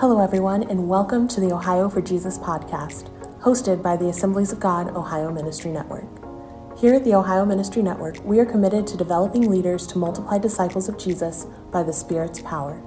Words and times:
Hello, 0.00 0.24
everyone, 0.24 0.62
and 0.70 0.88
welcome 0.88 1.28
to 1.28 1.40
the 1.40 1.52
Ohio 1.52 1.86
for 1.86 2.00
Jesus 2.00 2.38
podcast, 2.38 3.10
hosted 3.40 3.82
by 3.82 3.98
the 3.98 4.08
Assemblies 4.08 4.50
of 4.50 4.58
God 4.58 4.96
Ohio 4.96 5.30
Ministry 5.30 5.70
Network. 5.70 6.06
Here 6.78 6.94
at 6.94 7.04
the 7.04 7.14
Ohio 7.14 7.44
Ministry 7.44 7.82
Network, 7.82 8.16
we 8.24 8.38
are 8.38 8.46
committed 8.46 8.86
to 8.86 8.96
developing 8.96 9.50
leaders 9.50 9.86
to 9.88 9.98
multiply 9.98 10.38
disciples 10.38 10.88
of 10.88 10.96
Jesus 10.96 11.48
by 11.70 11.82
the 11.82 11.92
Spirit's 11.92 12.40
power. 12.40 12.80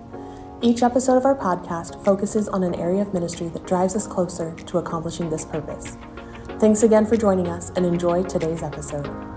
Each 0.64 0.82
episode 0.82 1.18
of 1.18 1.26
our 1.26 1.38
podcast 1.38 2.04
focuses 2.04 2.48
on 2.48 2.64
an 2.64 2.74
area 2.74 3.04
of 3.04 3.14
ministry 3.14 3.48
that 3.50 3.68
drives 3.68 3.96
us 3.96 4.08
closer 4.08 4.56
to 4.56 4.80
accomplishing 4.80 5.30
this 5.30 5.46
purpose. 5.46 5.98
Thanks 6.60 6.82
again 6.82 7.06
for 7.06 7.16
joining 7.16 7.48
us 7.48 7.70
and 7.76 7.86
enjoy 7.86 8.24
today's 8.24 8.64
episode. 8.64 9.33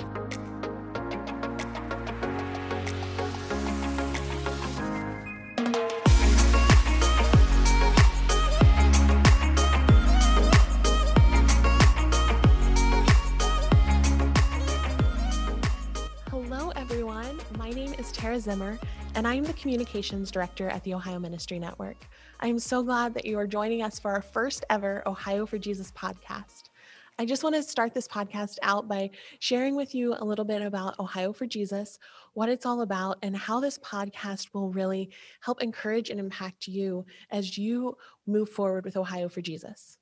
Zimmer, 18.47 18.79
and 19.17 19.27
I 19.27 19.35
am 19.35 19.43
the 19.43 19.53
Communications 19.55 20.31
Director 20.31 20.69
at 20.69 20.85
the 20.85 20.95
Ohio 20.95 21.19
Ministry 21.19 21.59
Network. 21.59 21.97
I 22.39 22.47
am 22.47 22.61
so 22.61 22.81
glad 22.81 23.13
that 23.15 23.25
you 23.25 23.37
are 23.41 23.47
joining 23.49 23.83
us 23.83 23.99
for 23.99 24.13
our 24.13 24.23
first 24.23 24.65
ever 24.71 25.03
Ohio 25.05 25.47
for 25.47 25.59
Jesus 25.59 25.91
podcast. 25.91 26.71
I 27.19 27.25
just 27.25 27.43
want 27.43 27.57
to 27.57 27.63
start 27.65 27.93
this 27.93 28.07
podcast 28.07 28.59
out 28.63 28.87
by 28.87 29.11
sharing 29.41 29.75
with 29.75 29.97
you 29.97 30.15
a 30.17 30.25
little 30.25 30.45
bit 30.45 30.63
about 30.63 30.97
Ohio 31.01 31.33
for 31.33 31.45
Jesus, 31.45 31.99
what 32.35 32.49
it's 32.49 32.65
all 32.65 32.83
about, 32.83 33.19
and 33.21 33.37
how 33.37 33.59
this 33.59 33.79
podcast 33.79 34.55
will 34.55 34.71
really 34.71 35.11
help 35.41 35.61
encourage 35.61 36.11
and 36.11 36.21
impact 36.21 36.69
you 36.69 37.05
as 37.33 37.59
you 37.59 37.97
move 38.29 38.49
forward 38.49 38.85
with 38.85 38.97
Ohio 38.97 39.29
for 39.29 39.41
Jesus. 39.41 39.99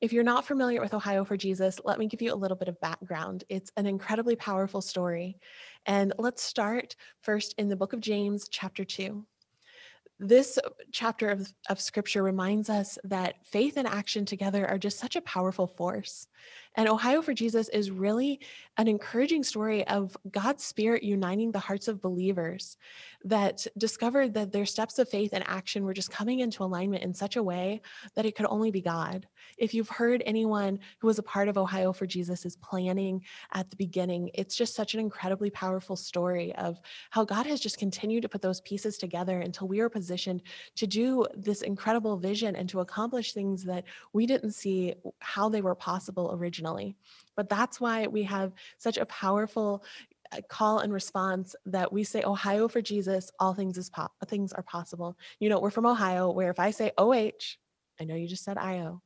If 0.00 0.12
you're 0.12 0.22
not 0.22 0.46
familiar 0.46 0.80
with 0.80 0.94
Ohio 0.94 1.24
for 1.24 1.36
Jesus, 1.36 1.80
let 1.84 1.98
me 1.98 2.06
give 2.06 2.22
you 2.22 2.32
a 2.32 2.36
little 2.36 2.56
bit 2.56 2.68
of 2.68 2.80
background. 2.80 3.42
It's 3.48 3.72
an 3.76 3.84
incredibly 3.84 4.36
powerful 4.36 4.80
story. 4.80 5.40
And 5.86 6.12
let's 6.18 6.40
start 6.40 6.94
first 7.22 7.54
in 7.58 7.68
the 7.68 7.74
book 7.74 7.92
of 7.92 8.00
James, 8.00 8.48
chapter 8.48 8.84
2 8.84 9.26
this 10.20 10.58
chapter 10.90 11.28
of, 11.28 11.52
of 11.70 11.80
scripture 11.80 12.22
reminds 12.22 12.68
us 12.68 12.98
that 13.04 13.46
faith 13.46 13.76
and 13.76 13.86
action 13.86 14.24
together 14.24 14.66
are 14.66 14.78
just 14.78 14.98
such 14.98 15.14
a 15.14 15.20
powerful 15.20 15.66
force. 15.66 16.26
And 16.76 16.88
Ohio 16.88 17.22
for 17.22 17.34
Jesus 17.34 17.68
is 17.70 17.90
really 17.90 18.40
an 18.76 18.86
encouraging 18.86 19.42
story 19.42 19.86
of 19.88 20.16
God's 20.30 20.62
Spirit 20.62 21.02
uniting 21.02 21.50
the 21.50 21.58
hearts 21.58 21.88
of 21.88 22.00
believers 22.00 22.76
that 23.24 23.66
discovered 23.76 24.34
that 24.34 24.52
their 24.52 24.64
steps 24.64 24.98
of 25.00 25.08
faith 25.08 25.30
and 25.32 25.42
action 25.48 25.84
were 25.84 25.92
just 25.92 26.10
coming 26.10 26.38
into 26.38 26.62
alignment 26.62 27.02
in 27.02 27.12
such 27.12 27.34
a 27.34 27.42
way 27.42 27.80
that 28.14 28.24
it 28.24 28.36
could 28.36 28.46
only 28.46 28.70
be 28.70 28.80
God. 28.80 29.26
If 29.56 29.74
you've 29.74 29.88
heard 29.88 30.22
anyone 30.24 30.78
who 30.98 31.08
was 31.08 31.18
a 31.18 31.22
part 31.24 31.48
of 31.48 31.58
Ohio 31.58 31.92
for 31.92 32.06
Jesus' 32.06 32.56
planning 32.62 33.24
at 33.54 33.70
the 33.70 33.76
beginning, 33.76 34.30
it's 34.34 34.54
just 34.54 34.76
such 34.76 34.94
an 34.94 35.00
incredibly 35.00 35.50
powerful 35.50 35.96
story 35.96 36.54
of 36.54 36.80
how 37.10 37.24
God 37.24 37.46
has 37.46 37.60
just 37.60 37.78
continued 37.78 38.22
to 38.22 38.28
put 38.28 38.42
those 38.42 38.60
pieces 38.60 38.98
together 38.98 39.40
until 39.40 39.66
we 39.66 39.80
are 39.80 39.88
positioned 39.88 40.42
to 40.76 40.86
do 40.86 41.26
this 41.34 41.62
incredible 41.62 42.16
vision 42.16 42.54
and 42.54 42.68
to 42.68 42.80
accomplish 42.80 43.32
things 43.32 43.64
that 43.64 43.84
we 44.12 44.26
didn't 44.26 44.52
see 44.52 44.94
how 45.18 45.48
they 45.48 45.60
were 45.60 45.74
possible 45.74 46.30
originally 46.32 46.57
But 47.36 47.48
that's 47.48 47.80
why 47.80 48.06
we 48.06 48.22
have 48.24 48.52
such 48.78 48.98
a 48.98 49.06
powerful 49.06 49.84
uh, 50.32 50.40
call 50.48 50.80
and 50.80 50.92
response 50.92 51.54
that 51.66 51.92
we 51.92 52.04
say 52.04 52.22
Ohio 52.22 52.68
for 52.68 52.82
Jesus, 52.82 53.30
all 53.38 53.54
things 53.54 53.78
is 53.78 53.90
po- 53.90 54.08
things 54.26 54.52
are 54.52 54.62
possible. 54.62 55.16
You 55.40 55.48
know, 55.48 55.60
we're 55.60 55.70
from 55.70 55.86
Ohio 55.86 56.30
where 56.30 56.50
if 56.50 56.58
I 56.58 56.70
say 56.70 56.92
OH, 56.98 57.56
I 58.00 58.04
know 58.04 58.14
you 58.14 58.28
just 58.28 58.44
said 58.44 58.58
IO. 58.58 59.02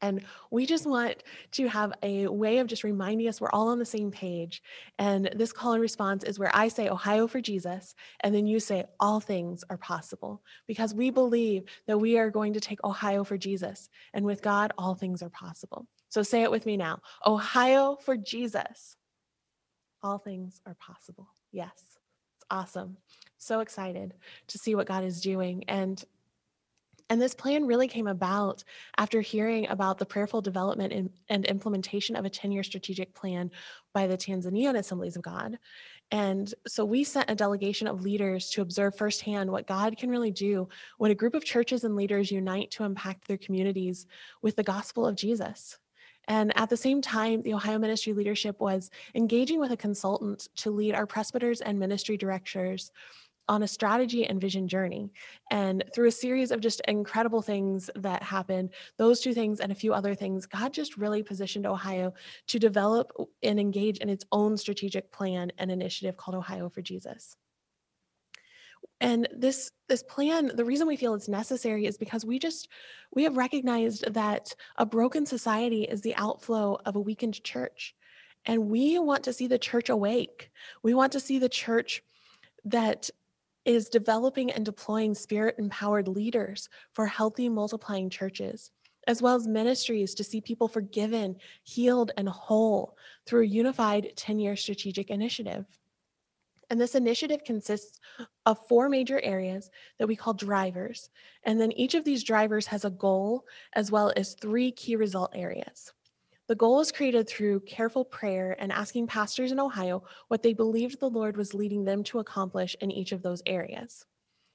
And 0.00 0.24
we 0.50 0.66
just 0.66 0.86
want 0.86 1.22
to 1.52 1.68
have 1.68 1.92
a 2.02 2.26
way 2.26 2.58
of 2.58 2.66
just 2.66 2.84
reminding 2.84 3.28
us 3.28 3.40
we're 3.40 3.50
all 3.50 3.68
on 3.68 3.78
the 3.78 3.84
same 3.84 4.10
page. 4.10 4.62
And 4.98 5.30
this 5.34 5.52
call 5.52 5.72
and 5.72 5.82
response 5.82 6.24
is 6.24 6.38
where 6.38 6.50
I 6.54 6.68
say 6.68 6.88
Ohio 6.88 7.26
for 7.26 7.40
Jesus, 7.40 7.94
and 8.20 8.34
then 8.34 8.46
you 8.46 8.60
say 8.60 8.84
all 8.98 9.20
things 9.20 9.64
are 9.70 9.78
possible 9.78 10.42
because 10.66 10.94
we 10.94 11.10
believe 11.10 11.64
that 11.86 11.98
we 11.98 12.18
are 12.18 12.30
going 12.30 12.52
to 12.54 12.60
take 12.60 12.82
Ohio 12.84 13.24
for 13.24 13.36
Jesus. 13.36 13.88
And 14.14 14.24
with 14.24 14.42
God, 14.42 14.72
all 14.78 14.94
things 14.94 15.22
are 15.22 15.30
possible. 15.30 15.86
So 16.08 16.22
say 16.22 16.42
it 16.42 16.50
with 16.50 16.66
me 16.66 16.76
now 16.76 17.00
Ohio 17.26 17.96
for 17.96 18.16
Jesus. 18.16 18.96
All 20.02 20.18
things 20.18 20.60
are 20.66 20.74
possible. 20.74 21.28
Yes, 21.52 21.72
it's 22.36 22.44
awesome. 22.50 22.96
So 23.38 23.60
excited 23.60 24.14
to 24.48 24.58
see 24.58 24.74
what 24.74 24.86
God 24.86 25.04
is 25.04 25.20
doing. 25.20 25.64
And 25.68 26.04
and 27.12 27.20
this 27.20 27.34
plan 27.34 27.66
really 27.66 27.88
came 27.88 28.06
about 28.06 28.64
after 28.96 29.20
hearing 29.20 29.68
about 29.68 29.98
the 29.98 30.06
prayerful 30.06 30.40
development 30.40 30.94
and, 30.94 31.10
and 31.28 31.44
implementation 31.44 32.16
of 32.16 32.24
a 32.24 32.30
10 32.30 32.50
year 32.50 32.62
strategic 32.62 33.12
plan 33.12 33.50
by 33.92 34.06
the 34.06 34.16
Tanzanian 34.16 34.78
Assemblies 34.78 35.16
of 35.16 35.22
God. 35.22 35.58
And 36.10 36.54
so 36.66 36.86
we 36.86 37.04
sent 37.04 37.28
a 37.28 37.34
delegation 37.34 37.86
of 37.86 38.00
leaders 38.00 38.48
to 38.52 38.62
observe 38.62 38.96
firsthand 38.96 39.50
what 39.50 39.66
God 39.66 39.98
can 39.98 40.08
really 40.08 40.30
do 40.30 40.70
when 40.96 41.10
a 41.10 41.14
group 41.14 41.34
of 41.34 41.44
churches 41.44 41.84
and 41.84 41.96
leaders 41.96 42.32
unite 42.32 42.70
to 42.70 42.84
impact 42.84 43.28
their 43.28 43.36
communities 43.36 44.06
with 44.40 44.56
the 44.56 44.62
gospel 44.62 45.06
of 45.06 45.14
Jesus. 45.14 45.76
And 46.28 46.50
at 46.56 46.70
the 46.70 46.78
same 46.78 47.02
time, 47.02 47.42
the 47.42 47.52
Ohio 47.52 47.78
Ministry 47.78 48.14
leadership 48.14 48.58
was 48.58 48.90
engaging 49.14 49.60
with 49.60 49.72
a 49.72 49.76
consultant 49.76 50.48
to 50.56 50.70
lead 50.70 50.94
our 50.94 51.06
presbyters 51.06 51.60
and 51.60 51.78
ministry 51.78 52.16
directors 52.16 52.90
on 53.48 53.62
a 53.62 53.68
strategy 53.68 54.26
and 54.26 54.40
vision 54.40 54.68
journey. 54.68 55.10
And 55.50 55.84
through 55.94 56.08
a 56.08 56.12
series 56.12 56.50
of 56.50 56.60
just 56.60 56.80
incredible 56.88 57.42
things 57.42 57.90
that 57.96 58.22
happened, 58.22 58.70
those 58.98 59.20
two 59.20 59.34
things 59.34 59.60
and 59.60 59.72
a 59.72 59.76
few 59.76 59.92
other 59.92 60.14
things, 60.14 60.46
God 60.46 60.72
just 60.72 60.96
really 60.96 61.22
positioned 61.22 61.66
Ohio 61.66 62.14
to 62.48 62.58
develop 62.58 63.12
and 63.42 63.58
engage 63.58 63.98
in 63.98 64.08
its 64.08 64.24
own 64.32 64.56
strategic 64.56 65.10
plan 65.12 65.52
and 65.58 65.70
initiative 65.70 66.16
called 66.16 66.36
Ohio 66.36 66.68
for 66.68 66.82
Jesus. 66.82 67.36
And 69.00 69.28
this 69.36 69.70
this 69.88 70.02
plan, 70.04 70.52
the 70.54 70.64
reason 70.64 70.86
we 70.86 70.96
feel 70.96 71.14
it's 71.14 71.28
necessary 71.28 71.86
is 71.86 71.98
because 71.98 72.24
we 72.24 72.38
just 72.38 72.68
we 73.12 73.24
have 73.24 73.36
recognized 73.36 74.12
that 74.14 74.54
a 74.76 74.86
broken 74.86 75.26
society 75.26 75.82
is 75.82 76.00
the 76.00 76.14
outflow 76.16 76.78
of 76.86 76.96
a 76.96 77.00
weakened 77.00 77.42
church. 77.42 77.94
And 78.44 78.68
we 78.70 78.98
want 78.98 79.24
to 79.24 79.32
see 79.32 79.46
the 79.46 79.58
church 79.58 79.88
awake. 79.88 80.50
We 80.82 80.94
want 80.94 81.12
to 81.12 81.20
see 81.20 81.38
the 81.38 81.48
church 81.48 82.02
that 82.64 83.10
is 83.64 83.88
developing 83.88 84.50
and 84.50 84.64
deploying 84.64 85.14
spirit 85.14 85.56
empowered 85.58 86.08
leaders 86.08 86.68
for 86.92 87.06
healthy 87.06 87.48
multiplying 87.48 88.10
churches, 88.10 88.70
as 89.06 89.22
well 89.22 89.34
as 89.34 89.46
ministries 89.46 90.14
to 90.14 90.24
see 90.24 90.40
people 90.40 90.68
forgiven, 90.68 91.36
healed, 91.62 92.10
and 92.16 92.28
whole 92.28 92.96
through 93.26 93.42
a 93.42 93.46
unified 93.46 94.12
10 94.16 94.38
year 94.38 94.56
strategic 94.56 95.10
initiative. 95.10 95.66
And 96.70 96.80
this 96.80 96.94
initiative 96.94 97.44
consists 97.44 98.00
of 98.46 98.66
four 98.66 98.88
major 98.88 99.20
areas 99.20 99.70
that 99.98 100.08
we 100.08 100.16
call 100.16 100.32
drivers. 100.32 101.10
And 101.44 101.60
then 101.60 101.70
each 101.72 101.94
of 101.94 102.04
these 102.04 102.24
drivers 102.24 102.66
has 102.66 102.84
a 102.86 102.90
goal 102.90 103.44
as 103.74 103.90
well 103.90 104.12
as 104.16 104.34
three 104.40 104.72
key 104.72 104.96
result 104.96 105.32
areas. 105.34 105.92
The 106.48 106.54
goal 106.54 106.76
was 106.76 106.92
created 106.92 107.28
through 107.28 107.60
careful 107.60 108.04
prayer 108.04 108.56
and 108.58 108.72
asking 108.72 109.06
pastors 109.06 109.52
in 109.52 109.60
Ohio 109.60 110.02
what 110.28 110.42
they 110.42 110.52
believed 110.52 110.98
the 110.98 111.08
Lord 111.08 111.36
was 111.36 111.54
leading 111.54 111.84
them 111.84 112.02
to 112.04 112.18
accomplish 112.18 112.76
in 112.80 112.90
each 112.90 113.12
of 113.12 113.22
those 113.22 113.42
areas. 113.46 114.04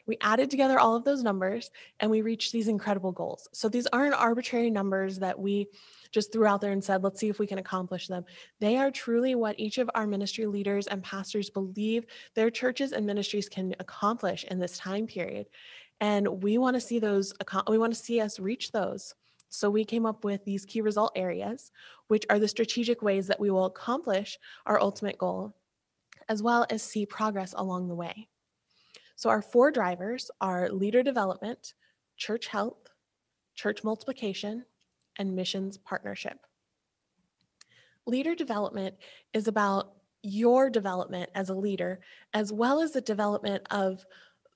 We 0.06 0.18
added 0.22 0.50
together 0.50 0.80
all 0.80 0.96
of 0.96 1.04
those 1.04 1.22
numbers 1.22 1.70
and 2.00 2.10
we 2.10 2.22
reached 2.22 2.54
these 2.54 2.70
incredible 2.70 3.12
goals. 3.12 3.50
So 3.54 3.68
these 3.68 3.88
aren't 3.88 4.16
arbitrary 4.16 4.70
numbers 4.70 5.20
that 5.20 5.38
we 5.38 5.68
just 6.12 6.32
threw 6.32 6.46
out 6.46 6.62
there 6.62 6.72
and 6.72 6.84
said, 6.84 7.04
let's 7.04 7.20
see 7.20 7.28
if 7.28 7.40
we 7.40 7.48
can 7.48 7.58
accomplish 7.58 8.08
them. 8.08 8.24
They 8.60 8.78
are 8.78 8.90
truly 8.90 9.36
what 9.36 9.60
each 9.60 9.78
of 9.78 9.90
our 9.96 10.08
ministry 10.08 10.46
leaders 10.46 10.88
and 10.88 11.04
pastors 11.04 11.50
believe 11.50 12.06
their 12.36 12.50
churches 12.50 12.94
and 12.94 13.06
ministries 13.06 13.50
can 13.50 13.76
accomplish 13.80 14.46
in 14.46 14.60
this 14.60 14.78
time 14.78 15.08
period. 15.08 15.48
And 16.00 16.42
we 16.42 16.58
want 16.58 16.76
to 16.76 16.82
see 16.82 17.00
those, 17.00 17.34
we 17.68 17.78
want 17.78 17.94
to 17.94 18.00
see 18.00 18.22
us 18.22 18.40
reach 18.40 18.72
those. 18.72 19.14
So 19.50 19.70
we 19.70 19.86
came 19.86 20.06
up 20.06 20.24
with 20.24 20.44
these 20.44 20.66
key 20.66 20.82
result 20.82 21.12
areas, 21.16 21.72
which 22.08 22.26
are 22.30 22.40
the 22.40 22.48
strategic 22.48 23.02
ways 23.02 23.28
that 23.28 23.40
we 23.40 23.50
will 23.50 23.66
accomplish 23.66 24.38
our 24.66 24.80
ultimate 24.80 25.18
goal, 25.18 25.56
as 26.30 26.44
well 26.44 26.66
as 26.70 26.84
see 26.84 27.06
progress 27.06 27.54
along 27.58 27.88
the 27.88 27.96
way. 27.96 28.28
So 29.16 29.30
our 29.30 29.42
four 29.42 29.72
drivers 29.72 30.30
are 30.42 30.70
leader 30.70 31.02
development, 31.02 31.74
church 32.18 32.48
health, 32.48 32.90
church 33.56 33.84
multiplication, 33.84 34.66
and 35.18 35.36
missions 35.36 35.78
partnership. 35.78 36.38
Leader 38.06 38.36
development 38.36 38.96
is 39.34 39.48
about 39.48 39.94
your 40.22 40.70
development 40.70 41.30
as 41.36 41.50
a 41.50 41.56
leader, 41.56 42.00
as 42.34 42.52
well 42.52 42.82
as 42.82 42.92
the 42.92 43.02
development 43.02 43.64
of 43.72 44.06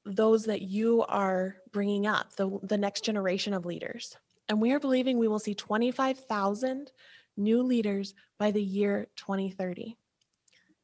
those 0.05 0.45
that 0.45 0.61
you 0.61 1.03
are 1.07 1.55
bringing 1.71 2.07
up, 2.07 2.35
the, 2.35 2.59
the 2.63 2.77
next 2.77 3.03
generation 3.03 3.53
of 3.53 3.65
leaders. 3.65 4.17
And 4.51 4.59
we 4.59 4.73
are 4.73 4.81
believing 4.81 5.17
we 5.17 5.29
will 5.29 5.39
see 5.39 5.55
25,000 5.55 6.91
new 7.37 7.63
leaders 7.63 8.13
by 8.37 8.51
the 8.51 8.61
year 8.61 9.07
2030. 9.15 9.95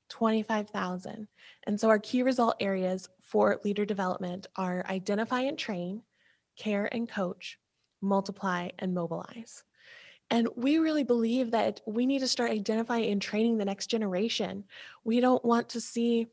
25,000. 0.08 1.28
And 1.66 1.78
so 1.78 1.90
our 1.90 2.00
key 2.00 2.24
result 2.24 2.56
areas 2.62 3.10
for 3.22 3.60
leader 3.66 3.84
development 3.84 4.48
are 4.56 4.86
identify 4.88 5.42
and 5.42 5.60
train, 5.60 6.02
care 6.56 6.88
and 6.94 7.10
coach, 7.10 7.60
multiply 8.00 8.70
and 8.80 8.94
mobilize. 8.94 9.66
And 10.30 10.48
we 10.56 10.78
really 10.78 11.04
believe 11.04 11.52
that 11.52 11.82
we 11.86 12.06
need 12.06 12.20
to 12.20 12.28
start 12.30 12.52
identifying 12.52 13.12
and 13.12 13.22
training 13.22 13.58
the 13.58 13.66
next 13.66 13.88
generation. 13.88 14.64
We 15.04 15.20
don't 15.20 15.44
want 15.44 15.68
to 15.72 15.82
see 15.82 16.28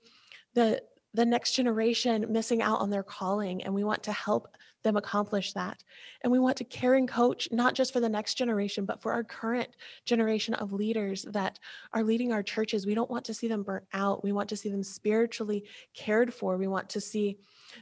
the 0.54 0.80
the 1.14 1.24
next 1.24 1.54
generation 1.54 2.26
missing 2.28 2.62
out 2.62 2.80
on 2.80 2.90
their 2.90 3.04
calling 3.04 3.62
and 3.64 3.72
we 3.72 3.84
want 3.84 4.02
to 4.04 4.12
help 4.12 4.48
them 4.84 4.96
accomplish 4.96 5.52
that. 5.54 5.82
And 6.22 6.32
we 6.32 6.38
want 6.38 6.56
to 6.58 6.64
care 6.64 6.94
and 6.94 7.08
coach 7.08 7.48
not 7.50 7.74
just 7.74 7.92
for 7.92 8.00
the 8.00 8.08
next 8.08 8.34
generation, 8.34 8.84
but 8.84 9.02
for 9.02 9.12
our 9.12 9.24
current 9.24 9.70
generation 10.04 10.54
of 10.54 10.72
leaders 10.72 11.26
that 11.30 11.58
are 11.92 12.04
leading 12.04 12.32
our 12.32 12.42
churches. 12.42 12.86
We 12.86 12.94
don't 12.94 13.10
want 13.10 13.24
to 13.24 13.34
see 13.34 13.48
them 13.48 13.64
burnt 13.64 13.86
out. 13.92 14.22
We 14.22 14.32
want 14.32 14.48
to 14.50 14.56
see 14.56 14.68
them 14.68 14.84
spiritually 14.84 15.64
cared 15.94 16.32
for. 16.32 16.56
We 16.56 16.68
want 16.68 16.88
to 16.90 17.00
see 17.00 17.38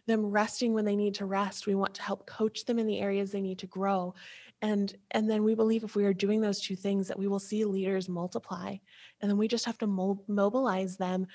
them 0.06 0.24
resting 0.24 0.72
when 0.72 0.86
they 0.86 0.96
need 0.96 1.14
to 1.16 1.26
rest. 1.26 1.66
We 1.66 1.74
want 1.74 1.94
to 1.94 2.02
help 2.02 2.26
coach 2.26 2.64
them 2.64 2.78
in 2.78 2.86
the 2.86 3.00
areas 3.00 3.30
they 3.30 3.42
need 3.42 3.58
to 3.58 3.66
grow 3.66 4.14
and 4.62 4.96
and 5.10 5.28
then 5.28 5.42
we 5.42 5.54
believe 5.54 5.84
if 5.84 5.96
we 5.96 6.04
are 6.04 6.14
doing 6.14 6.40
those 6.40 6.60
two 6.60 6.76
things 6.76 7.08
that 7.08 7.18
we 7.18 7.28
will 7.28 7.40
see 7.40 7.64
leaders 7.64 8.08
multiply 8.08 8.76
and 9.20 9.30
then 9.30 9.36
we 9.36 9.48
just 9.48 9.66
have 9.66 9.78
to 9.78 9.86
mo- 9.86 10.22
mobilize 10.28 10.96
them 10.96 11.26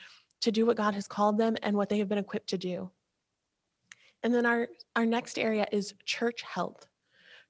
to 0.42 0.52
do 0.52 0.66
what 0.66 0.78
god 0.78 0.96
has 0.96 1.08
called 1.08 1.38
them 1.38 1.56
and 1.62 1.76
what 1.76 1.90
they 1.90 2.00
have 2.00 2.10
been 2.10 2.18
equipped 2.18 2.48
to 2.48 2.58
do 2.58 2.90
and 4.28 4.36
then 4.36 4.46
our 4.46 4.68
our 4.98 5.06
next 5.06 5.40
area 5.40 5.66
is 5.72 5.94
church 6.04 6.42
health 6.42 6.86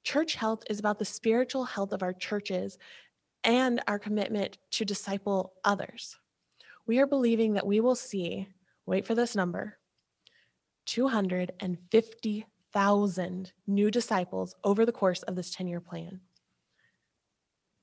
church 0.03 0.35
health 0.35 0.63
is 0.69 0.79
about 0.79 1.00
the 1.00 1.06
spiritual 1.06 1.65
health 1.65 1.91
of 1.91 2.03
our 2.03 2.13
churches 2.13 2.77
and 3.44 3.81
our 3.88 3.97
commitment 3.97 4.59
to 4.69 4.85
disciple 4.85 5.53
others 5.63 6.18
we 6.85 7.00
are 7.00 7.07
believing 7.07 7.53
that 7.53 7.65
we 7.65 7.79
will 7.79 7.95
see 7.95 8.47
wait 8.85 9.07
for 9.07 9.15
this 9.15 9.35
number 9.35 9.77
250 10.85 12.45
thousand 12.74 13.53
new 13.65 13.89
disciples 13.89 14.56
over 14.63 14.85
the 14.85 14.91
course 14.91 15.23
of 15.23 15.35
this 15.35 15.50
10 15.50 15.68
year 15.68 15.81
plan. 15.81 16.19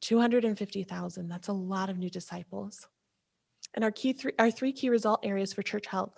250,000, 0.02 1.28
that's 1.28 1.48
a 1.48 1.52
lot 1.52 1.90
of 1.90 1.98
new 1.98 2.10
disciples. 2.10 2.86
And 3.74 3.82
our 3.82 3.90
key 3.90 4.12
three, 4.12 4.32
our 4.38 4.50
three 4.50 4.72
key 4.72 4.90
result 4.90 5.18
areas 5.24 5.52
for 5.52 5.62
church 5.62 5.86
health 5.86 6.16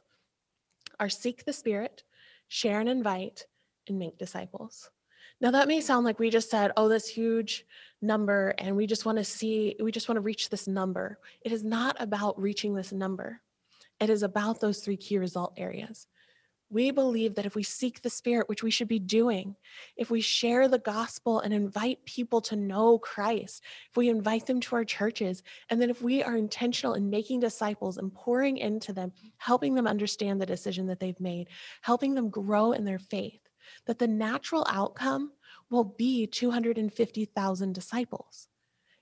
are 1.01 1.09
seek 1.09 1.45
the 1.45 1.53
spirit, 1.53 2.03
share 2.49 2.81
and 2.81 2.89
invite, 2.89 3.47
and 3.89 3.99
make 3.99 4.19
disciples. 4.19 4.91
Now 5.41 5.51
that 5.51 5.69
may 5.69 5.81
sound 5.81 6.05
like 6.05 6.19
we 6.19 6.31
just 6.31 6.51
said, 6.51 6.73
oh, 6.77 6.89
this 6.89 7.09
huge 7.09 7.67
number, 8.01 8.55
and 8.59 8.75
we 8.77 8.87
just 8.87 9.05
want 9.05 9.19
to 9.19 9.25
see, 9.25 9.77
we 9.81 9.93
just 9.93 10.09
want 10.09 10.17
to 10.17 10.23
reach 10.23 10.49
this 10.49 10.67
number. 10.67 11.19
It 11.43 11.53
is 11.53 11.63
not 11.63 11.97
about 12.01 12.41
reaching 12.41 12.75
this 12.75 12.93
number. 12.93 13.41
It 14.01 14.11
is 14.11 14.23
about 14.23 14.61
those 14.61 14.81
three 14.81 14.97
key 14.97 15.19
result 15.19 15.55
areas. 15.57 16.07
We 16.69 16.91
believe 16.91 17.37
that 17.37 17.47
if 17.47 17.55
we 17.55 17.63
seek 17.63 18.03
the 18.03 18.11
Spirit, 18.11 18.49
which 18.49 18.65
we 18.65 18.73
should 18.73 18.89
be 18.89 18.99
doing, 18.99 19.55
if 19.97 20.11
we 20.11 20.21
share 20.21 20.67
the 20.67 20.81
gospel 20.81 21.41
and 21.41 21.55
invite 21.55 22.05
people 22.05 22.41
to 22.43 22.57
know 22.57 22.99
Christ, 22.99 23.63
if 23.91 23.97
we 23.97 24.09
invite 24.09 24.47
them 24.47 24.61
to 24.61 24.77
our 24.77 24.85
churches, 24.85 25.45
and 25.71 25.81
then 25.81 25.91
if 25.91 26.03
we 26.03 26.25
are 26.25 26.37
intentional 26.37 26.95
in 26.95 27.09
making 27.09 27.39
disciples 27.39 27.99
and 27.99 28.13
pouring 28.13 28.59
into 28.59 28.93
them, 28.93 29.13
helping 29.37 29.75
them 29.75 29.87
understand 29.87 30.41
the 30.41 30.47
decision 30.47 30.87
that 30.89 30.99
they've 30.99 31.21
made, 31.21 31.49
helping 31.83 32.15
them 32.15 32.31
grow 32.31 32.73
in 32.73 32.85
their 32.85 32.99
faith, 32.99 33.41
that 33.87 34.01
the 34.01 34.09
natural 34.09 34.67
outcome 34.69 35.31
will 35.71 35.85
be 35.85 36.27
250,000 36.27 37.73
disciples. 37.73 38.49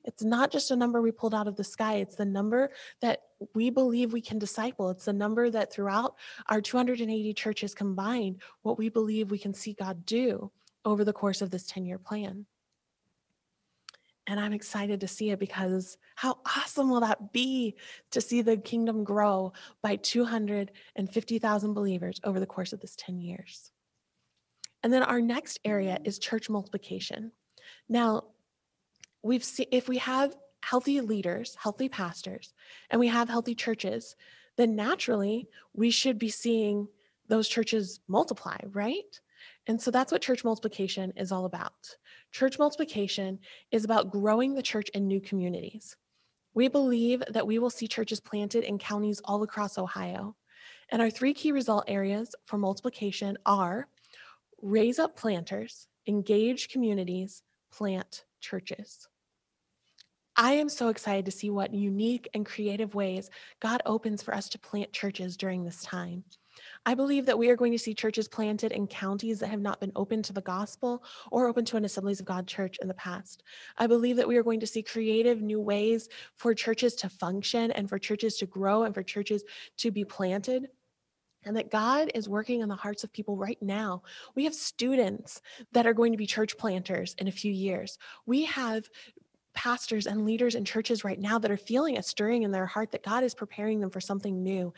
It's 0.05 0.23
not 0.23 0.51
just 0.51 0.71
a 0.71 0.77
number 0.77 1.01
we 1.01 1.11
pulled 1.11 1.35
out 1.35 1.49
of 1.49 1.57
the 1.57 1.65
sky. 1.65 1.97
It's 1.97 2.17
the 2.17 2.25
number 2.25 2.71
that 3.01 3.23
we 3.55 3.71
believe 3.71 4.13
we 4.13 4.21
can 4.21 4.39
disciple. 4.39 4.91
It's 4.91 5.07
the 5.07 5.13
number 5.13 5.51
that 5.51 5.73
throughout 5.73 6.17
our 6.49 6.61
280 6.61 7.35
churches 7.35 7.75
combined, 7.75 8.43
what 8.63 8.79
we 8.79 8.89
believe 8.89 9.31
we 9.31 9.39
can 9.39 9.55
see 9.55 9.73
God 9.73 10.05
do 10.05 10.51
over 10.85 11.05
the 11.05 11.13
course 11.13 11.41
of 11.41 11.51
this 11.51 11.67
10 11.67 11.87
year 11.87 11.99
plan. 11.99 12.47
And 14.27 14.41
I'm 14.41 14.55
excited 14.55 15.01
to 15.01 15.09
see 15.09 15.31
it 15.31 15.39
because 15.39 15.99
how 16.17 16.39
awesome 16.47 16.89
will 16.89 17.01
that 17.01 17.33
be 17.33 17.77
to 18.13 18.21
see 18.21 18.41
the 18.41 18.57
kingdom 18.57 19.05
grow 19.05 19.53
by 19.83 19.97
250,000 19.97 21.75
believers 21.75 22.21
over 22.25 22.41
the 22.41 22.47
course 22.47 22.73
of 22.73 22.81
this 22.81 22.97
10 22.97 23.21
years? 23.21 23.71
And 24.83 24.93
then 24.93 25.03
our 25.03 25.21
next 25.21 25.61
area 25.65 25.99
is 26.05 26.19
church 26.19 26.49
multiplication. 26.49 27.33
Now, 27.89 28.25
we've 29.25 29.43
seen 29.43 29.67
if 29.73 29.89
we 29.89 29.99
have 29.99 30.37
healthy 30.63 31.01
leaders, 31.01 31.57
healthy 31.61 31.89
pastors, 31.89 32.55
and 32.91 33.01
we 33.01 33.09
have 33.09 33.29
healthy 33.29 33.55
churches, 33.55 34.15
then 34.57 34.77
naturally 34.77 35.49
we 35.73 35.91
should 35.91 36.19
be 36.19 36.29
seeing 36.29 36.87
those 37.29 37.49
churches 37.49 38.01
multiply, 38.07 38.57
right? 38.71 39.21
And 39.67 39.81
so 39.81 39.91
that's 39.91 40.13
what 40.13 40.23
church 40.23 40.45
multiplication 40.45 41.13
is 41.17 41.33
all 41.33 41.47
about. 41.47 41.97
Church 42.33 42.59
multiplication 42.59 43.39
is 43.73 43.85
about 43.85 44.11
growing 44.11 44.55
the 44.55 44.63
church 44.63 44.91
in 44.91 45.07
new 45.07 45.21
communities. 45.21 45.97
We 46.53 46.69
believe 46.69 47.23
that 47.31 47.47
we 47.47 47.59
will 47.59 47.71
see 47.71 47.89
churches 47.89 48.21
planted 48.21 48.65
in 48.65 48.79
counties 48.79 49.21
all 49.25 49.43
across 49.43 49.79
Ohio. 49.79 50.37
And 50.91 51.01
our 51.01 51.11
three 51.11 51.35
key 51.35 51.51
result 51.51 51.85
areas 51.89 52.35
for 52.47 52.59
multiplication 52.59 53.39
are 53.47 53.89
raise 54.61 54.99
up 54.99 55.17
planters, 55.17 55.89
engage 56.07 56.69
communities, 56.69 57.43
plant 57.73 58.25
churches. 58.41 59.09
I 60.37 60.55
am 60.55 60.69
so 60.69 60.89
excited 60.89 61.25
to 61.27 61.31
see 61.31 61.51
what 61.51 61.73
unique 61.73 62.29
and 62.35 62.45
creative 62.45 62.95
ways 62.95 63.31
God 63.61 63.83
opens 63.87 64.23
for 64.23 64.35
us 64.35 64.49
to 64.49 64.59
plant 64.59 64.93
churches 64.93 65.37
during 65.37 65.65
this 65.65 65.83
time. 65.83 66.25
I 66.87 66.95
believe 66.95 67.27
that 67.27 67.39
we 67.39 67.49
are 67.51 67.57
going 67.57 67.73
to 67.73 67.79
see 67.79 67.95
churches 67.95 68.27
planted 68.27 68.73
in 68.73 68.87
counties 68.89 69.39
that 69.41 69.49
have 69.49 69.61
not 69.61 69.81
been 69.81 69.93
open 69.95 70.23
to 70.23 70.33
the 70.33 70.41
gospel 70.41 71.05
or 71.31 71.47
open 71.47 71.65
to 71.67 71.77
an 71.77 71.85
Assemblies 71.85 72.21
of 72.21 72.27
God 72.27 72.49
church 72.49 72.79
in 72.83 72.89
the 72.89 72.95
past. 72.95 73.45
I 73.79 73.87
believe 73.87 74.17
that 74.17 74.27
we 74.27 74.37
are 74.37 74.43
going 74.43 74.61
to 74.61 74.67
see 74.67 74.83
creative 74.83 75.41
new 75.41 75.61
ways 75.61 76.09
for 76.37 76.53
churches 76.53 76.95
to 76.97 77.09
function 77.09 77.71
and 77.73 77.89
for 77.89 77.99
churches 77.99 78.37
to 78.39 78.47
grow 78.47 78.85
and 78.85 78.95
for 78.95 79.03
churches 79.03 79.45
to 79.79 79.91
be 79.91 80.05
planted 80.05 80.69
and 81.45 81.57
that 81.57 81.71
God 81.71 82.11
is 82.15 82.29
working 82.29 82.61
in 82.61 82.69
the 82.69 82.75
hearts 82.75 83.05
of 83.05 83.13
people 83.13 83.37
right 83.37 83.61
now. 83.61 84.03
We 84.35 84.45
have 84.45 84.55
students 84.55 85.43
that 85.73 85.87
are 85.87 85.93
going 85.93 86.13
to 86.13 86.19
be 86.19 86.27
church 86.27 86.57
planters 86.57 87.15
in 87.19 87.29
a 87.29 87.33
few 87.33 87.53
years. 87.53 87.99
We 88.27 88.45
have 88.45 88.89
pastors 89.55 90.07
and 90.07 90.25
leaders 90.27 90.55
in 90.55 90.65
churches 90.65 91.05
right 91.05 91.19
now 91.19 91.39
that 91.39 91.51
are 91.51 91.57
feeling 91.57 91.97
a 91.97 92.03
stirring 92.03 92.43
in 92.43 92.51
their 92.51 92.67
heart 92.67 92.91
that 92.93 93.05
God 93.05 93.25
is 93.25 93.35
preparing 93.35 93.81
them 93.81 93.91
for 93.91 94.01
something 94.01 94.43
new. 94.43 94.73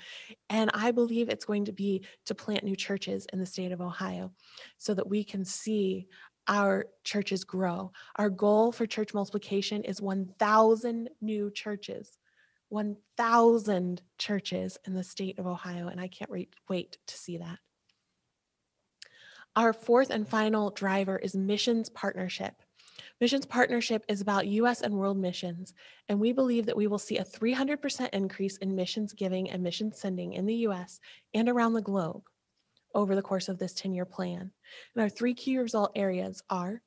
And 0.51 0.71
I 0.75 0.91
believe 0.91 1.29
it's 1.29 1.45
going 1.45 1.65
to 1.65 1.73
be 1.73 2.05
to 2.27 2.35
plant 2.35 2.65
new 2.65 2.77
churches 2.77 3.27
in 3.33 3.39
the 3.39 3.47
state 3.47 3.73
of 3.73 3.81
Ohio 3.81 4.33
so 4.79 4.95
that 4.95 5.09
we 5.09 5.25
can 5.25 5.45
see 5.45 6.07
our 6.49 6.87
churches 7.05 7.45
grow. 7.45 7.91
Our 8.17 8.31
goal 8.31 8.71
for 8.71 8.87
church 8.87 9.15
multiplication 9.15 9.83
is 9.83 10.01
1,000 10.01 11.11
new 11.21 11.51
churches. 11.51 12.19
1,000 12.69 14.03
churches 14.19 14.79
in 14.87 14.95
the 14.95 15.05
state 15.05 15.39
of 15.39 15.47
Ohio, 15.47 15.89
and 15.89 16.01
I 16.01 16.09
can't 16.09 16.31
wait, 16.31 16.99
to 17.07 17.17
see 17.17 17.39
that. 17.39 17.59
Our 19.55 19.73
fourth 19.73 20.11
and 20.11 20.29
final 20.29 20.71
driver 20.71 21.17
is 21.17 21.35
missions 21.35 21.89
partnership. 21.89 22.61
Missions 23.19 23.47
Partnership 23.47 24.05
is 24.09 24.21
about 24.21 24.47
US 24.47 24.83
and 24.83 24.95
world 24.95 25.17
missions, 25.17 25.73
and 26.09 26.21
we 26.21 26.33
believe 26.33 26.67
that 26.67 26.77
we 26.77 26.87
will 26.87 26.99
see 26.99 27.17
a 27.17 27.25
300% 27.25 28.11
increase 28.13 28.59
in 28.59 28.75
missions 28.75 29.15
giving 29.15 29.51
and 29.51 29.63
mission 29.63 29.91
sending 29.91 30.35
in 30.35 30.45
the 30.45 30.67
US 30.67 31.01
and 31.33 31.49
around 31.49 31.73
the 31.73 31.81
globe 31.81 32.23
over 32.95 33.15
the 33.15 33.23
course 33.23 33.49
of 33.49 33.59
this 33.59 33.73
10 33.73 33.95
year 33.95 34.05
plan. 34.05 34.51
And 34.95 35.03
our 35.03 35.09
three 35.09 35.33
key 35.33 35.57
result 35.57 35.93
areas 35.95 36.43
are 36.51 36.83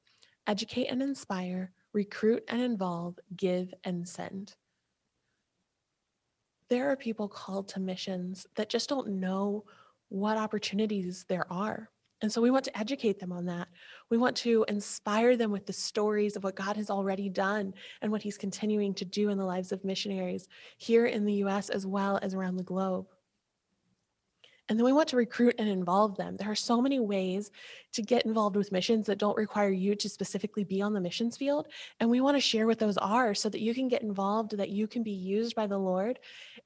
educate 0.46 0.88
and 0.88 1.02
inspire, 1.02 1.72
recruit 1.94 2.44
and 2.48 2.62
involve, 2.62 3.18
give 3.36 3.74
and 3.84 4.08
send. 4.08 4.56
There 6.70 6.92
are 6.92 6.96
people 6.96 7.28
called 7.28 7.70
to 7.70 7.80
missions 7.80 8.46
that 8.56 8.70
just 8.70 8.88
don't 8.88 9.20
know 9.20 9.66
what 10.10 10.38
opportunities 10.38 11.26
there 11.28 11.52
are. 11.52 11.90
And 12.22 12.32
so 12.32 12.42
we 12.42 12.52
want 12.52 12.66
to 12.66 12.78
educate 12.78 13.20
them 13.20 13.32
on 13.32 13.46
that. 13.46 13.68
We 14.10 14.18
want 14.18 14.36
to 14.38 14.66
inspire 14.68 15.38
them 15.38 15.52
with 15.52 15.66
the 15.66 15.74
stories 15.74 16.36
of 16.36 16.44
what 16.44 16.56
God 16.56 16.76
has 16.78 16.90
already 16.90 17.30
done 17.30 17.74
and 18.02 18.12
what 18.12 18.22
He's 18.22 18.38
continuing 18.38 18.94
to 18.96 19.06
do 19.06 19.30
in 19.30 19.38
the 19.38 19.46
lives 19.46 19.72
of 19.72 19.86
missionaries 19.86 20.48
here 20.78 21.06
in 21.06 21.26
the 21.26 21.34
US 21.46 21.70
as 21.70 21.86
well 21.86 22.20
as 22.22 22.34
around 22.34 22.58
the 22.58 22.64
globe. 22.64 23.08
And 24.70 24.78
then 24.78 24.86
we 24.86 24.94
want 24.94 25.10
to 25.10 25.18
recruit 25.18 25.56
and 25.58 25.68
involve 25.68 26.16
them. 26.16 26.38
There 26.38 26.50
are 26.50 26.56
so 26.56 26.80
many 26.80 27.00
ways 27.00 27.50
to 27.94 28.04
get 28.04 28.28
involved 28.28 28.56
with 28.56 28.72
missions 28.72 29.08
that 29.08 29.18
don't 29.18 29.36
require 29.36 29.72
you 29.72 29.96
to 29.96 30.08
specifically 30.08 30.64
be 30.64 30.80
on 30.80 30.94
the 30.94 31.02
missions 31.02 31.36
field. 31.36 31.68
And 32.00 32.08
we 32.08 32.22
want 32.22 32.38
to 32.38 32.42
share 32.42 32.68
what 32.68 32.78
those 32.78 32.98
are 32.98 33.34
so 33.34 33.50
that 33.50 33.62
you 33.62 33.74
can 33.74 33.88
get 33.88 34.04
involved, 34.04 34.56
that 34.56 34.70
you 34.70 34.88
can 34.88 35.02
be 35.02 35.12
used 35.12 35.56
by 35.56 35.66
the 35.66 35.78
Lord. 35.78 36.20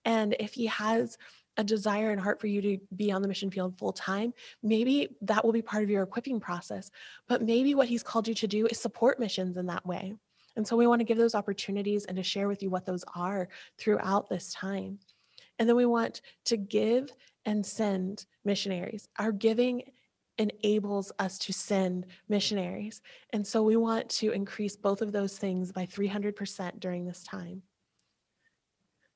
And 0.03 0.35
if 0.37 0.53
He 0.53 0.65
has 0.65 1.17
a 1.57 1.63
desire 1.63 2.11
and 2.11 2.19
heart 2.19 2.41
for 2.41 2.47
you 2.47 2.61
to 2.61 2.77
be 2.95 3.11
on 3.11 3.21
the 3.21 3.27
mission 3.27 3.51
field 3.51 3.77
full 3.77 3.93
time, 3.93 4.33
maybe 4.61 5.09
that 5.21 5.43
will 5.43 5.51
be 5.51 5.61
part 5.61 5.83
of 5.83 5.89
your 5.89 6.03
equipping 6.03 6.39
process. 6.39 6.89
But 7.27 7.41
maybe 7.41 7.75
what 7.75 7.87
he's 7.87 8.03
called 8.03 8.27
you 8.27 8.33
to 8.35 8.47
do 8.47 8.65
is 8.67 8.79
support 8.79 9.19
missions 9.19 9.57
in 9.57 9.67
that 9.67 9.85
way. 9.85 10.13
And 10.55 10.67
so 10.67 10.75
we 10.75 10.87
want 10.87 10.99
to 10.99 11.05
give 11.05 11.17
those 11.17 11.35
opportunities 11.35 12.05
and 12.05 12.17
to 12.17 12.23
share 12.23 12.47
with 12.47 12.61
you 12.61 12.69
what 12.69 12.85
those 12.85 13.03
are 13.15 13.49
throughout 13.77 14.29
this 14.29 14.53
time. 14.53 14.99
And 15.59 15.67
then 15.67 15.75
we 15.75 15.85
want 15.85 16.21
to 16.45 16.57
give 16.57 17.09
and 17.45 17.65
send 17.65 18.25
missionaries. 18.45 19.07
Our 19.17 19.31
giving 19.31 19.83
enables 20.37 21.11
us 21.19 21.37
to 21.39 21.53
send 21.53 22.07
missionaries. 22.27 23.01
And 23.31 23.45
so 23.45 23.61
we 23.61 23.75
want 23.75 24.09
to 24.09 24.31
increase 24.31 24.75
both 24.75 25.01
of 25.01 25.11
those 25.11 25.37
things 25.37 25.71
by 25.71 25.85
300% 25.85 26.79
during 26.79 27.05
this 27.05 27.23
time. 27.23 27.61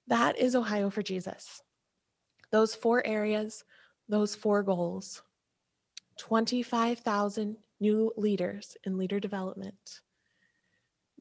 That 0.08 0.38
is 0.38 0.56
Ohio 0.56 0.90
for 0.90 1.02
Jesus. 1.02 1.62
Those 2.52 2.76
four 2.76 3.06
areas, 3.06 3.64
those 4.08 4.36
four 4.36 4.64
goals. 4.64 5.22
25,000 6.18 7.58
new 7.80 8.12
leaders 8.18 8.76
in 8.86 8.98
leader 8.98 9.20
development, 9.20 10.02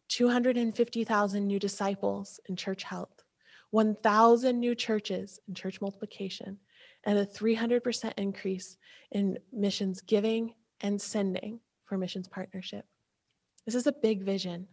250,000 0.08 1.46
new 1.46 1.58
disciples 1.58 2.40
in 2.48 2.56
church 2.56 2.82
health, 2.82 3.24
1,000 3.70 4.58
new 4.58 4.74
churches 4.74 5.40
in 5.48 5.54
church 5.54 5.80
multiplication, 5.80 6.58
and 7.04 7.18
a 7.18 7.26
300% 7.26 8.12
increase 8.16 8.76
in 9.12 9.38
missions 9.52 10.00
giving 10.00 10.54
and 10.80 11.00
sending 11.00 11.60
for 11.84 11.98
missions 11.98 12.28
partnership. 12.28 12.86
This 13.64 13.74
is 13.74 13.86
a 13.86 13.92
big 13.92 14.22
vision, 14.22 14.66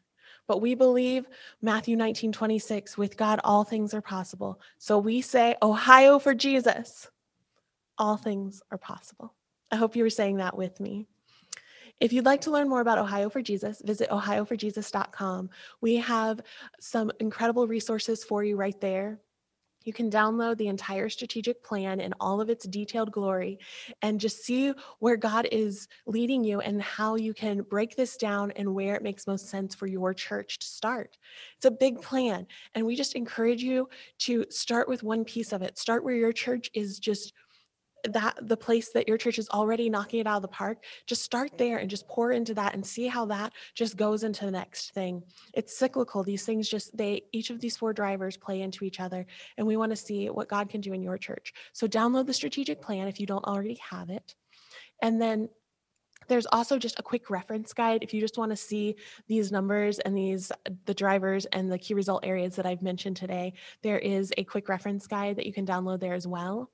but 0.47 0.61
we 0.61 0.75
believe 0.75 1.25
Matthew 1.61 1.95
19 1.95 2.31
26, 2.31 2.97
with 2.97 3.17
God, 3.17 3.39
all 3.43 3.63
things 3.63 3.93
are 3.93 4.01
possible. 4.01 4.59
So 4.77 4.97
we 4.97 5.21
say, 5.21 5.55
Ohio 5.61 6.19
for 6.19 6.33
Jesus, 6.33 7.09
all 7.97 8.17
things 8.17 8.61
are 8.71 8.77
possible. 8.77 9.33
I 9.71 9.75
hope 9.75 9.95
you 9.95 10.03
were 10.03 10.09
saying 10.09 10.37
that 10.37 10.57
with 10.57 10.79
me. 10.79 11.07
If 11.99 12.11
you'd 12.11 12.25
like 12.25 12.41
to 12.41 12.51
learn 12.51 12.67
more 12.67 12.81
about 12.81 12.97
Ohio 12.97 13.29
for 13.29 13.41
Jesus, 13.41 13.81
visit 13.83 14.09
ohioforjesus.com. 14.09 15.49
We 15.79 15.95
have 15.97 16.41
some 16.79 17.11
incredible 17.19 17.67
resources 17.67 18.23
for 18.23 18.43
you 18.43 18.57
right 18.57 18.79
there. 18.81 19.19
You 19.83 19.93
can 19.93 20.09
download 20.09 20.57
the 20.57 20.67
entire 20.67 21.09
strategic 21.09 21.63
plan 21.63 21.99
in 21.99 22.13
all 22.19 22.41
of 22.41 22.49
its 22.49 22.65
detailed 22.65 23.11
glory 23.11 23.59
and 24.01 24.19
just 24.19 24.43
see 24.43 24.73
where 24.99 25.17
God 25.17 25.47
is 25.51 25.87
leading 26.05 26.43
you 26.43 26.59
and 26.59 26.81
how 26.81 27.15
you 27.15 27.33
can 27.33 27.61
break 27.61 27.95
this 27.95 28.17
down 28.17 28.51
and 28.51 28.73
where 28.73 28.95
it 28.95 29.03
makes 29.03 29.27
most 29.27 29.49
sense 29.49 29.75
for 29.75 29.87
your 29.87 30.13
church 30.13 30.59
to 30.59 30.65
start. 30.65 31.17
It's 31.57 31.65
a 31.65 31.71
big 31.71 32.01
plan. 32.01 32.47
And 32.75 32.85
we 32.85 32.95
just 32.95 33.15
encourage 33.15 33.61
you 33.61 33.89
to 34.19 34.45
start 34.49 34.87
with 34.87 35.03
one 35.03 35.23
piece 35.25 35.53
of 35.53 35.61
it. 35.61 35.77
Start 35.77 36.03
where 36.03 36.15
your 36.15 36.33
church 36.33 36.69
is 36.73 36.99
just 36.99 37.33
that 38.09 38.37
the 38.41 38.57
place 38.57 38.89
that 38.89 39.07
your 39.07 39.17
church 39.17 39.39
is 39.39 39.49
already 39.49 39.89
knocking 39.89 40.19
it 40.19 40.27
out 40.27 40.37
of 40.37 40.41
the 40.41 40.47
park, 40.47 40.83
just 41.05 41.23
start 41.23 41.57
there 41.57 41.77
and 41.77 41.89
just 41.89 42.07
pour 42.07 42.31
into 42.31 42.53
that 42.53 42.73
and 42.73 42.85
see 42.85 43.07
how 43.07 43.25
that 43.25 43.53
just 43.75 43.97
goes 43.97 44.23
into 44.23 44.45
the 44.45 44.51
next 44.51 44.93
thing. 44.93 45.23
It's 45.53 45.77
cyclical. 45.77 46.23
These 46.23 46.45
things 46.45 46.69
just 46.69 46.95
they 46.95 47.23
each 47.31 47.49
of 47.49 47.59
these 47.59 47.77
four 47.77 47.93
drivers 47.93 48.37
play 48.37 48.61
into 48.61 48.85
each 48.85 48.99
other 48.99 49.25
and 49.57 49.65
we 49.65 49.77
want 49.77 49.91
to 49.91 49.95
see 49.95 50.29
what 50.29 50.49
God 50.49 50.69
can 50.69 50.81
do 50.81 50.93
in 50.93 51.01
your 51.01 51.17
church. 51.17 51.53
So 51.71 51.87
download 51.87 52.27
the 52.27 52.33
strategic 52.33 52.81
plan 52.81 53.07
if 53.07 53.19
you 53.19 53.25
don't 53.25 53.45
already 53.45 53.79
have 53.89 54.09
it. 54.09 54.35
And 55.01 55.21
then 55.21 55.49
there's 56.27 56.45
also 56.47 56.77
just 56.77 56.99
a 56.99 57.03
quick 57.03 57.29
reference 57.29 57.73
guide 57.73 58.03
if 58.03 58.13
you 58.13 58.21
just 58.21 58.37
want 58.37 58.51
to 58.51 58.55
see 58.55 58.95
these 59.27 59.51
numbers 59.51 59.99
and 59.99 60.15
these 60.15 60.51
the 60.85 60.93
drivers 60.93 61.45
and 61.47 61.71
the 61.71 61.77
key 61.77 61.93
result 61.93 62.25
areas 62.25 62.55
that 62.55 62.65
I've 62.65 62.81
mentioned 62.81 63.17
today. 63.17 63.53
There 63.81 63.99
is 63.99 64.33
a 64.37 64.43
quick 64.43 64.69
reference 64.69 65.07
guide 65.07 65.35
that 65.37 65.45
you 65.45 65.53
can 65.53 65.65
download 65.65 65.99
there 65.99 66.13
as 66.13 66.27
well. 66.27 66.71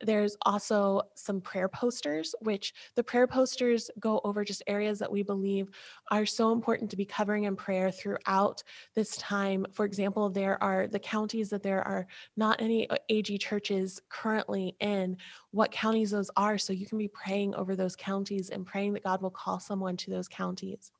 There's 0.00 0.36
also 0.42 1.02
some 1.14 1.40
prayer 1.40 1.68
posters, 1.68 2.34
which 2.40 2.74
the 2.96 3.04
prayer 3.04 3.26
posters 3.26 3.90
go 4.00 4.20
over 4.24 4.44
just 4.44 4.62
areas 4.66 4.98
that 4.98 5.10
we 5.10 5.22
believe 5.22 5.70
are 6.10 6.26
so 6.26 6.52
important 6.52 6.90
to 6.90 6.96
be 6.96 7.04
covering 7.04 7.44
in 7.44 7.54
prayer 7.54 7.90
throughout 7.90 8.62
this 8.94 9.16
time. 9.16 9.66
For 9.72 9.84
example, 9.84 10.28
there 10.28 10.62
are 10.62 10.88
the 10.88 10.98
counties 10.98 11.50
that 11.50 11.62
there 11.62 11.86
are 11.86 12.06
not 12.36 12.60
any 12.60 12.88
uh, 12.90 12.96
AG 13.08 13.38
churches 13.38 14.00
currently 14.08 14.76
in, 14.80 15.16
what 15.52 15.70
counties 15.70 16.10
those 16.10 16.30
are. 16.36 16.58
So 16.58 16.72
you 16.72 16.86
can 16.86 16.98
be 16.98 17.08
praying 17.08 17.54
over 17.54 17.76
those 17.76 17.96
counties 17.96 18.50
and 18.50 18.66
praying 18.66 18.94
that 18.94 19.04
God 19.04 19.22
will 19.22 19.30
call 19.30 19.60
someone 19.60 19.96
to 19.98 20.10
those 20.10 20.28
counties. 20.28 20.90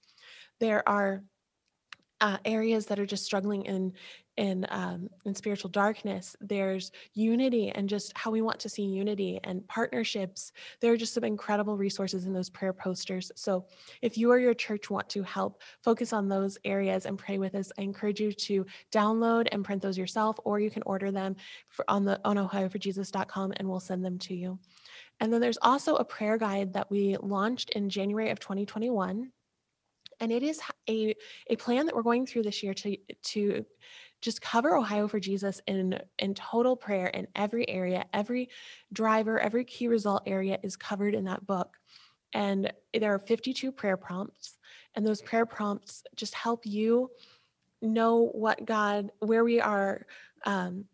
There 0.60 0.88
are 0.88 1.24
uh, 2.22 2.38
areas 2.44 2.86
that 2.86 3.00
are 3.00 3.06
just 3.06 3.24
struggling 3.24 3.62
in 3.64 3.92
in 4.38 4.64
um, 4.70 5.10
in 5.26 5.34
spiritual 5.34 5.68
darkness 5.68 6.34
there's 6.40 6.90
unity 7.12 7.70
and 7.70 7.86
just 7.86 8.16
how 8.16 8.30
we 8.30 8.40
want 8.40 8.58
to 8.60 8.68
see 8.68 8.82
unity 8.82 9.38
and 9.44 9.66
partnerships. 9.66 10.52
There 10.80 10.92
are 10.92 10.96
just 10.96 11.12
some 11.12 11.24
incredible 11.24 11.76
resources 11.76 12.24
in 12.24 12.32
those 12.32 12.48
prayer 12.48 12.72
posters. 12.72 13.30
So 13.36 13.66
if 14.00 14.16
you 14.16 14.30
or 14.30 14.38
your 14.38 14.54
church 14.54 14.88
want 14.88 15.08
to 15.10 15.22
help 15.22 15.60
focus 15.82 16.14
on 16.14 16.28
those 16.28 16.56
areas 16.64 17.04
and 17.04 17.18
pray 17.18 17.36
with 17.36 17.54
us. 17.54 17.70
I 17.76 17.82
encourage 17.82 18.20
you 18.20 18.32
to 18.32 18.64
download 18.90 19.48
and 19.52 19.64
print 19.64 19.82
those 19.82 19.98
yourself 19.98 20.38
or 20.44 20.60
you 20.60 20.70
can 20.70 20.84
order 20.86 21.10
them 21.10 21.36
for, 21.68 21.84
on 21.88 22.04
the 22.04 22.20
on 22.24 22.36
ohioforjesus.com 22.36 23.52
and 23.56 23.68
we'll 23.68 23.80
send 23.80 24.02
them 24.04 24.18
to 24.20 24.34
you. 24.34 24.58
And 25.20 25.30
then 25.32 25.40
there's 25.40 25.58
also 25.60 25.96
a 25.96 26.04
prayer 26.04 26.38
guide 26.38 26.72
that 26.72 26.90
we 26.90 27.16
launched 27.20 27.70
in 27.70 27.90
january 27.90 28.30
of 28.30 28.38
2021 28.38 29.30
and 30.22 30.30
it 30.30 30.44
is 30.44 30.60
a, 30.88 31.14
a 31.48 31.56
plan 31.56 31.84
that 31.84 31.96
we're 31.96 32.02
going 32.02 32.26
through 32.26 32.44
this 32.44 32.62
year 32.62 32.72
to 32.72 32.96
to 33.24 33.66
just 34.22 34.40
cover 34.40 34.76
Ohio 34.76 35.08
for 35.08 35.18
Jesus 35.18 35.60
in 35.66 35.98
in 36.20 36.32
total 36.32 36.76
prayer 36.76 37.08
in 37.08 37.26
every 37.34 37.68
area. 37.68 38.06
Every 38.14 38.48
driver, 38.92 39.40
every 39.40 39.64
key 39.64 39.88
result 39.88 40.22
area 40.24 40.58
is 40.62 40.76
covered 40.76 41.14
in 41.14 41.24
that 41.24 41.44
book. 41.44 41.76
And 42.32 42.72
there 42.98 43.12
are 43.12 43.18
52 43.18 43.72
prayer 43.72 43.96
prompts, 43.96 44.58
and 44.94 45.04
those 45.04 45.20
prayer 45.20 45.44
prompts 45.44 46.04
just 46.14 46.34
help 46.34 46.64
you 46.64 47.10
know 47.82 48.30
what 48.32 48.64
God, 48.64 49.10
where 49.18 49.42
we 49.42 49.60
are 49.60 50.06
um, 50.46 50.84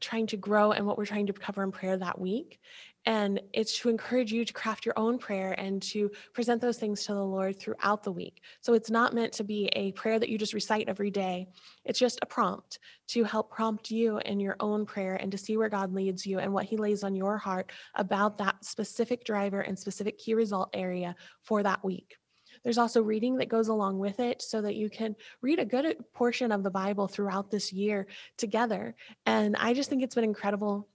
trying 0.00 0.28
to 0.28 0.36
grow 0.36 0.70
and 0.70 0.86
what 0.86 0.96
we're 0.96 1.06
trying 1.06 1.26
to 1.26 1.32
cover 1.32 1.64
in 1.64 1.72
prayer 1.72 1.96
that 1.96 2.20
week. 2.20 2.60
And 3.06 3.40
it's 3.52 3.78
to 3.78 3.88
encourage 3.88 4.32
you 4.32 4.44
to 4.44 4.52
craft 4.52 4.84
your 4.84 4.98
own 4.98 5.16
prayer 5.18 5.52
and 5.52 5.80
to 5.84 6.10
present 6.34 6.60
those 6.60 6.76
things 6.76 7.04
to 7.06 7.14
the 7.14 7.24
Lord 7.24 7.58
throughout 7.58 8.02
the 8.02 8.10
week. 8.10 8.42
So 8.60 8.74
it's 8.74 8.90
not 8.90 9.14
meant 9.14 9.32
to 9.34 9.44
be 9.44 9.68
a 9.74 9.92
prayer 9.92 10.18
that 10.18 10.28
you 10.28 10.36
just 10.36 10.52
recite 10.52 10.88
every 10.88 11.10
day. 11.10 11.46
It's 11.84 12.00
just 12.00 12.18
a 12.22 12.26
prompt 12.26 12.80
to 13.08 13.22
help 13.22 13.50
prompt 13.50 13.90
you 13.92 14.18
in 14.18 14.40
your 14.40 14.56
own 14.58 14.84
prayer 14.84 15.14
and 15.14 15.30
to 15.30 15.38
see 15.38 15.56
where 15.56 15.68
God 15.68 15.94
leads 15.94 16.26
you 16.26 16.40
and 16.40 16.52
what 16.52 16.64
He 16.64 16.76
lays 16.76 17.04
on 17.04 17.14
your 17.14 17.38
heart 17.38 17.70
about 17.94 18.38
that 18.38 18.64
specific 18.64 19.24
driver 19.24 19.60
and 19.60 19.78
specific 19.78 20.18
key 20.18 20.34
result 20.34 20.70
area 20.74 21.14
for 21.42 21.62
that 21.62 21.84
week. 21.84 22.16
There's 22.64 22.78
also 22.78 23.00
reading 23.00 23.36
that 23.36 23.48
goes 23.48 23.68
along 23.68 24.00
with 24.00 24.18
it 24.18 24.42
so 24.42 24.60
that 24.62 24.74
you 24.74 24.90
can 24.90 25.14
read 25.40 25.60
a 25.60 25.64
good 25.64 25.96
portion 26.12 26.50
of 26.50 26.64
the 26.64 26.70
Bible 26.70 27.06
throughout 27.06 27.48
this 27.48 27.72
year 27.72 28.08
together. 28.36 28.96
And 29.24 29.54
I 29.56 29.72
just 29.72 29.88
think 29.88 30.02
it's 30.02 30.16
been 30.16 30.24
incredible 30.24 30.88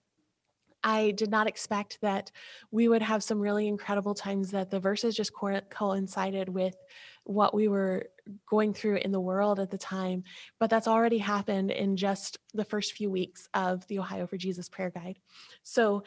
I 0.83 1.11
did 1.11 1.29
not 1.29 1.47
expect 1.47 1.99
that 2.01 2.31
we 2.71 2.87
would 2.87 3.01
have 3.01 3.23
some 3.23 3.39
really 3.39 3.67
incredible 3.67 4.15
times 4.15 4.51
that 4.51 4.71
the 4.71 4.79
verses 4.79 5.15
just 5.15 5.33
co- 5.33 5.61
coincided 5.69 6.49
with 6.49 6.75
what 7.23 7.53
we 7.53 7.67
were 7.67 8.07
going 8.49 8.73
through 8.73 8.97
in 8.97 9.11
the 9.11 9.19
world 9.19 9.59
at 9.59 9.69
the 9.69 9.77
time. 9.77 10.23
But 10.59 10.69
that's 10.69 10.87
already 10.87 11.19
happened 11.19 11.71
in 11.71 11.97
just 11.97 12.39
the 12.53 12.65
first 12.65 12.93
few 12.93 13.11
weeks 13.11 13.47
of 13.53 13.85
the 13.87 13.99
Ohio 13.99 14.25
for 14.25 14.37
Jesus 14.37 14.69
prayer 14.69 14.89
guide. 14.89 15.19
So 15.63 16.03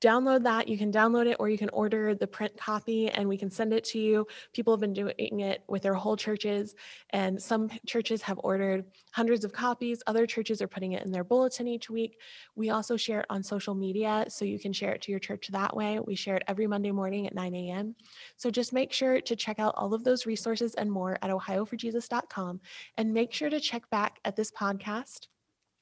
download 0.00 0.42
that. 0.44 0.68
You 0.68 0.78
can 0.78 0.92
download 0.92 1.26
it 1.26 1.36
or 1.38 1.48
you 1.48 1.58
can 1.58 1.68
order 1.70 2.14
the 2.14 2.26
print 2.26 2.56
copy 2.56 3.08
and 3.08 3.28
we 3.28 3.36
can 3.36 3.50
send 3.50 3.72
it 3.72 3.84
to 3.84 3.98
you. 3.98 4.26
People 4.52 4.72
have 4.72 4.80
been 4.80 4.92
doing 4.92 5.40
it 5.40 5.64
with 5.68 5.82
their 5.82 5.94
whole 5.94 6.16
churches, 6.16 6.74
and 7.10 7.40
some 7.40 7.70
churches 7.86 8.22
have 8.22 8.40
ordered 8.42 8.84
hundreds 9.12 9.44
of 9.44 9.52
copies. 9.52 10.02
Other 10.06 10.26
churches 10.26 10.62
are 10.62 10.68
putting 10.68 10.92
it 10.92 11.04
in 11.04 11.10
their 11.10 11.24
bulletin 11.24 11.66
each 11.68 11.90
week. 11.90 12.20
We 12.54 12.70
also 12.70 12.96
share 12.96 13.20
it 13.20 13.26
on 13.30 13.42
social 13.42 13.74
media, 13.74 14.26
so 14.28 14.44
you 14.44 14.58
can 14.58 14.72
share 14.72 14.92
it 14.92 15.02
to 15.02 15.10
your 15.10 15.20
church 15.20 15.48
that 15.48 15.76
way. 15.76 15.98
We 16.00 16.14
share 16.14 16.36
it 16.36 16.44
every 16.48 16.66
Monday 16.66 16.92
morning 16.92 17.26
at 17.26 17.34
9 17.34 17.54
a.m. 17.54 17.94
So 18.36 18.50
just 18.50 18.72
make 18.72 18.92
sure 18.92 19.20
to 19.20 19.36
check 19.36 19.58
out 19.58 19.74
all 19.76 19.94
of 19.94 20.04
those 20.04 20.26
resources 20.26 20.74
and 20.74 20.90
more 20.90 21.18
at 21.22 21.30
ohioforjesus.com 21.30 22.60
and 22.96 23.12
make 23.12 23.32
sure 23.32 23.50
to 23.50 23.60
check 23.60 23.88
back 23.90 24.20
at 24.24 24.36
this 24.36 24.50
podcast 24.50 25.28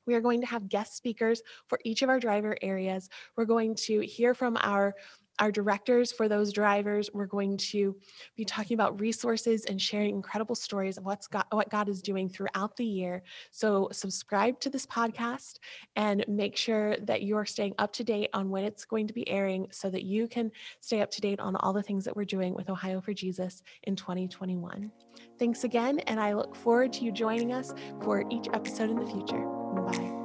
we 0.07 0.15
are 0.15 0.21
going 0.21 0.41
to 0.41 0.47
have 0.47 0.69
guest 0.69 0.97
speakers 0.97 1.43
for 1.69 1.79
each 1.85 2.03
of 2.03 2.09
our 2.09 2.21
driver 2.21 2.57
areas. 2.63 3.09
We're 3.37 3.45
going 3.45 3.75
to 3.87 4.01
hear 4.01 4.35
from 4.35 4.57
our 4.61 4.95
our 5.39 5.53
directors 5.53 6.13
for 6.13 6.29
those 6.29 6.53
drivers. 6.53 7.11
We're 7.13 7.27
going 7.27 7.57
to 7.59 7.97
be 8.37 8.45
talking 8.45 8.75
about 8.75 9.01
resources 9.01 9.65
and 9.65 9.81
sharing 9.81 10.15
incredible 10.15 10.55
stories 10.55 10.97
of 10.97 11.05
what's 11.05 11.27
got, 11.27 11.47
what 11.51 11.71
God 11.71 11.89
is 11.89 12.03
doing 12.03 12.29
throughout 12.29 12.77
the 12.77 12.85
year. 12.85 13.23
So 13.51 13.89
subscribe 13.93 14.61
to 14.61 14.71
this 14.71 14.87
podcast 14.87 15.59
and 15.97 16.25
make 16.29 16.57
sure 16.57 16.97
that 16.99 17.23
you're 17.23 17.45
staying 17.45 17.75
up 17.79 17.93
to 17.95 18.05
date 18.05 18.31
on 18.33 18.51
when 18.51 18.65
it's 18.65 18.85
going 18.85 19.07
to 19.09 19.15
be 19.15 19.29
airing 19.29 19.69
so 19.71 19.91
that 19.91 20.05
you 20.05 20.29
can 20.29 20.51
stay 20.81 21.03
up 21.03 21.11
to 21.13 21.21
date 21.21 21.41
on 21.41 21.57
all 21.57 21.73
the 21.73 21.83
things 21.83 22.05
that 22.05 22.17
we're 22.17 22.25
doing 22.25 22.55
with 22.55 22.71
Ohio 22.71 23.01
for 23.01 23.13
Jesus 23.13 23.63
in 23.85 23.97
2021. 23.97 24.91
Thanks 25.39 25.65
again, 25.65 25.99
and 26.01 26.19
I 26.19 26.33
look 26.35 26.57
forward 26.57 26.93
to 26.95 27.05
you 27.05 27.13
joining 27.13 27.53
us 27.53 27.75
for 28.03 28.25
each 28.31 28.49
episode 28.53 28.91
in 28.91 28.99
the 28.99 29.07
future. 29.07 29.56
Bye. 29.77 30.16